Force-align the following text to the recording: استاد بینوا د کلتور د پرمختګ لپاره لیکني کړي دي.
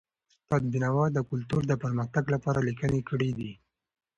استاد 0.33 0.63
بینوا 0.73 1.05
د 1.13 1.17
کلتور 1.29 1.61
د 1.67 1.73
پرمختګ 1.83 2.23
لپاره 2.33 2.59
لیکني 2.67 3.01
کړي 3.09 3.31
دي. 3.37 3.51